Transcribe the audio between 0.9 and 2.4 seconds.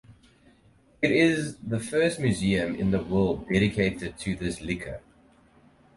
It is the first